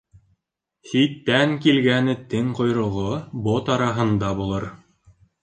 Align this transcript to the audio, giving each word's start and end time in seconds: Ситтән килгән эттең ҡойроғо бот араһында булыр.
Ситтән 0.91 1.53
килгән 1.65 2.09
эттең 2.13 2.49
ҡойроғо 2.61 3.05
бот 3.49 3.71
араһында 3.77 4.35
булыр. 4.43 4.69